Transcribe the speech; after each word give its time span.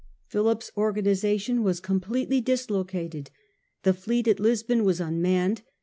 Philip's 0.25 0.71
organisation 0.75 1.61
was 1.61 1.79
completely 1.79 2.41
dislocated. 2.41 3.29
The 3.83 3.93
fleet 3.93 4.27
at 4.27 4.39
Lisbon 4.39 4.83
was 4.83 4.99
unmanned. 4.99 5.61